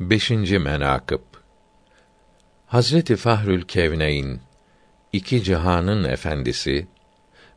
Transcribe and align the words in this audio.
5. 0.00 0.30
menakıb 0.30 1.20
Hazreti 2.66 3.16
Fahrül 3.16 3.62
Kevneyn 3.62 4.40
iki 5.12 5.42
cihanın 5.42 6.04
efendisi 6.04 6.86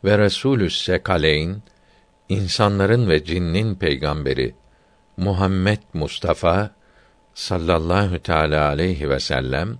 ve 0.04 0.18
Resulü 0.18 0.70
Sekaleyn 0.70 1.64
insanların 2.30 3.10
ve 3.10 3.24
cinnin 3.24 3.76
peygamberi 3.76 4.56
Muhammed 5.18 5.80
Mustafa 5.94 6.72
sallallahu 7.34 8.20
teala 8.20 8.68
aleyhi 8.68 9.10
ve 9.10 9.20
sellem 9.20 9.78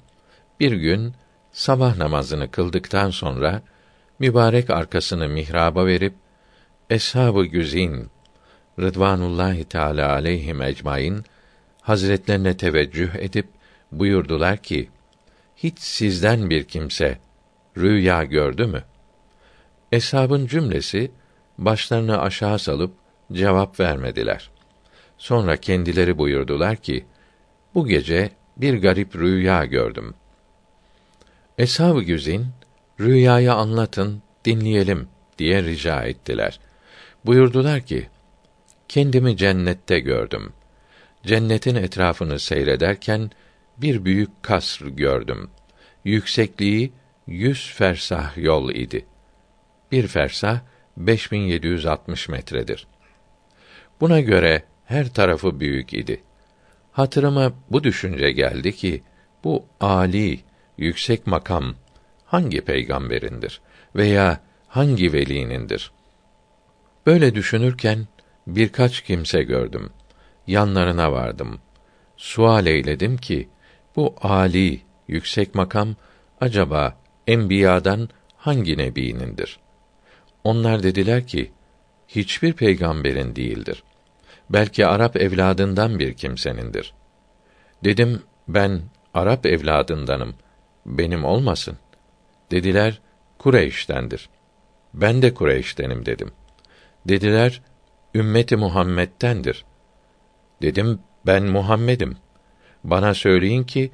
bir 0.60 0.72
gün 0.72 1.14
sabah 1.52 1.98
namazını 1.98 2.52
kıldıktan 2.52 3.10
sonra 3.10 3.62
mübarek 4.20 4.70
arkasını 4.70 5.30
mihraba 5.30 5.86
verip 5.86 6.14
eshab-ı 6.90 7.46
güzin 7.46 8.10
Rıdvanullahi 8.80 9.64
Teala 9.64 10.12
aleyhim 10.12 10.62
ecmaîn 10.62 11.26
hazretlerine 11.82 12.58
teveccüh 12.58 13.16
edip 13.16 13.48
buyurdular 13.92 14.58
ki: 14.58 14.90
Hiç 15.56 15.80
sizden 15.80 16.50
bir 16.50 16.64
kimse 16.64 17.18
rüya 17.78 18.24
gördü 18.24 18.66
mü? 18.66 18.84
Eshabın 19.92 20.48
cümlesi 20.48 21.12
başlarını 21.58 22.22
aşağı 22.22 22.60
salıp 22.60 22.94
cevap 23.34 23.80
vermediler. 23.80 24.50
Sonra 25.18 25.58
kendileri 25.58 26.18
buyurdular 26.18 26.76
ki: 26.76 27.06
Bu 27.76 27.88
gece 27.88 28.30
bir 28.58 28.82
garip 28.82 29.16
rüya 29.16 29.66
gördüm. 29.66 30.14
Eshab-ı 31.58 32.04
güzin 32.04 32.48
rüyayı 33.00 33.54
anlatın, 33.54 34.22
dinleyelim 34.46 35.08
diye 35.38 35.64
rica 35.64 36.04
ettiler. 36.04 36.60
Buyurdular 37.26 37.82
ki: 37.82 38.10
Kendimi 38.88 39.38
cennette 39.38 40.00
gördüm. 40.00 40.54
Cennetin 41.26 41.76
etrafını 41.76 42.40
seyrederken 42.40 43.32
bir 43.78 44.06
büyük 44.06 44.44
kasr 44.44 44.86
gördüm. 44.86 45.50
Yüksekliği 46.06 46.92
yüz 47.28 47.74
fersah 47.74 48.38
yol 48.38 48.70
idi. 48.70 49.06
Bir 49.92 50.08
fersah 50.08 50.60
5760 50.98 52.30
metredir. 52.30 52.88
Buna 54.02 54.20
göre 54.20 54.64
her 54.86 55.14
tarafı 55.14 55.60
büyük 55.60 55.94
idi. 55.94 56.24
Hatırıma 56.92 57.54
bu 57.72 57.84
düşünce 57.84 58.32
geldi 58.32 58.76
ki 58.76 59.04
bu 59.44 59.66
ali, 59.80 60.40
yüksek 60.78 61.28
makam 61.28 61.76
hangi 62.26 62.62
peygamberindir 62.62 63.62
veya 63.96 64.40
hangi 64.68 65.14
velinindir? 65.14 65.92
Böyle 67.06 67.36
düşünürken 67.36 68.08
birkaç 68.48 69.02
kimse 69.02 69.44
gördüm. 69.44 69.90
Yanlarına 70.48 71.12
vardım. 71.12 71.60
Sual 72.18 72.66
eyledim 72.66 73.18
ki 73.18 73.50
bu 73.96 74.16
ali, 74.22 74.82
yüksek 75.08 75.56
makam 75.56 75.96
acaba 76.42 76.98
enbiyadan 77.28 78.10
hangi 78.38 78.78
nebiinindir? 78.78 79.60
Onlar 80.44 80.84
dediler 80.84 81.28
ki 81.28 81.52
hiçbir 82.08 82.54
peygamberin 82.54 83.36
değildir. 83.36 83.84
Belki 84.50 84.86
Arap 84.86 85.16
evladından 85.16 86.00
bir 86.00 86.14
kimsenindir. 86.14 86.94
Dedim 87.84 88.22
ben 88.48 88.82
Arap 89.14 89.46
evladındanım. 89.46 90.36
Benim 90.86 91.26
olmasın. 91.26 91.78
Dediler 92.52 93.02
Kureyş'tendir. 93.38 94.30
Ben 94.94 95.22
de 95.22 95.34
Kureyş'tenim 95.34 96.06
dedim. 96.06 96.32
Dediler 97.08 97.62
ümmeti 98.16 98.56
Muhammed'dendir. 98.56 99.66
Dedim 100.62 101.00
ben 101.26 101.44
Muhammed'im. 101.44 102.18
Bana 102.84 103.14
söyleyin 103.14 103.64
ki 103.64 103.92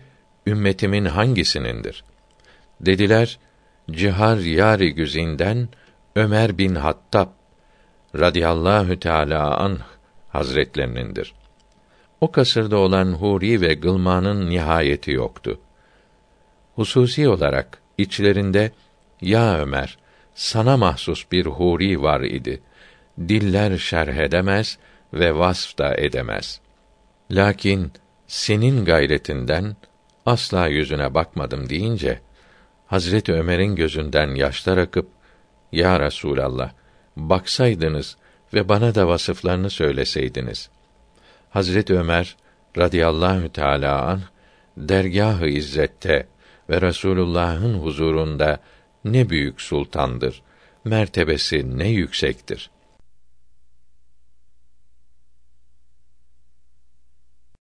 ümmetimin 0.47 1.05
hangisinindir? 1.05 2.03
Dediler 2.81 3.39
Cihar 3.91 4.37
yari 4.37 4.93
güzinden 4.93 5.69
Ömer 6.15 6.57
bin 6.57 6.75
Hattab 6.75 7.29
radıyallahu 8.15 8.99
teala 8.99 9.57
anh 9.57 9.79
hazretlerinindir. 10.29 11.33
O 12.21 12.31
kasırda 12.31 12.77
olan 12.77 13.13
huri 13.13 13.61
ve 13.61 13.73
gılmanın 13.73 14.49
nihayeti 14.49 15.11
yoktu. 15.11 15.59
Hususi 16.75 17.29
olarak 17.29 17.81
içlerinde 17.97 18.71
ya 19.21 19.57
Ömer 19.59 19.97
sana 20.35 20.77
mahsus 20.77 21.31
bir 21.31 21.45
huri 21.45 22.01
var 22.01 22.21
idi. 22.21 22.61
Diller 23.19 23.77
şerh 23.77 24.15
edemez 24.15 24.77
ve 25.13 25.35
vasf 25.35 25.77
da 25.77 25.95
edemez. 25.97 26.61
Lakin 27.31 27.91
senin 28.27 28.85
gayretinden 28.85 29.75
asla 30.25 30.67
yüzüne 30.67 31.13
bakmadım 31.13 31.69
deyince 31.69 32.19
Hazreti 32.87 33.33
Ömer'in 33.33 33.75
gözünden 33.75 34.35
yaşlar 34.35 34.77
akıp 34.77 35.07
ya 35.71 35.99
Resulallah 35.99 36.71
baksaydınız 37.15 38.17
ve 38.53 38.69
bana 38.69 38.95
da 38.95 39.07
vasıflarını 39.07 39.69
söyleseydiniz. 39.69 40.69
Hazreti 41.49 41.99
Ömer 41.99 42.35
radıyallahu 42.77 43.51
teala 43.51 44.01
an 44.01 44.21
dergâh-ı 44.77 45.47
izzette 45.47 46.27
ve 46.69 46.81
Resulullah'ın 46.81 47.73
huzurunda 47.73 48.59
ne 49.05 49.29
büyük 49.29 49.61
sultandır. 49.61 50.41
Mertebesi 50.85 51.77
ne 51.77 51.87
yüksektir. 51.87 52.69